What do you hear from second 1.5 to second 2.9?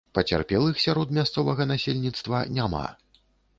насельніцтва няма.